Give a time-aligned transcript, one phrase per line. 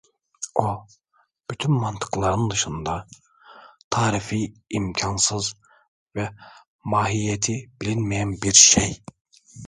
[0.55, 0.85] O,
[1.51, 3.07] bütün mantıkların dışında,
[3.89, 5.55] tarifi imkânsız
[6.15, 6.29] ve
[6.83, 9.03] mahiyeti bilinmeyen bir şey.